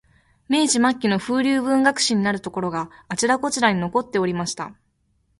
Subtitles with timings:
[0.49, 4.73] 明治末期の風流文学史になるところが、あちらこちらに残っておりました